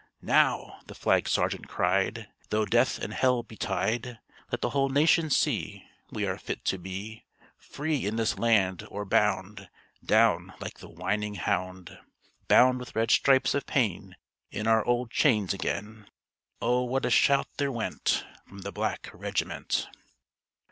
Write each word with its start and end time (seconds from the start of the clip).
"Now," 0.23 0.81
the 0.87 0.95
flag 0.95 1.27
sergeant 1.29 1.67
cried, 1.67 2.27
"Though 2.49 2.65
death 2.65 2.97
and 2.97 3.13
hell 3.13 3.43
betide, 3.43 4.17
Let 4.51 4.61
the 4.61 4.71
whole 4.71 4.89
nation 4.89 5.29
see 5.29 5.85
If 6.07 6.11
we 6.13 6.25
are 6.25 6.39
fit 6.39 6.65
to 6.65 6.79
be 6.79 7.23
Free 7.55 8.07
in 8.07 8.15
this 8.15 8.39
land; 8.39 8.83
or 8.89 9.05
bound 9.05 9.69
Down, 10.03 10.55
like 10.59 10.79
the 10.79 10.89
whining 10.89 11.35
hound, 11.35 11.99
Bound 12.47 12.79
with 12.79 12.95
red 12.95 13.11
stripes 13.11 13.53
of 13.53 13.67
pain 13.67 14.15
In 14.49 14.65
our 14.65 14.83
old 14.87 15.11
chains 15.11 15.53
again!" 15.53 16.09
Oh, 16.59 16.81
what 16.81 17.05
a 17.05 17.11
shout 17.11 17.45
there 17.59 17.71
went 17.71 18.25
From 18.47 18.61
the 18.61 18.71
black 18.71 19.07
regiment! 19.13 19.87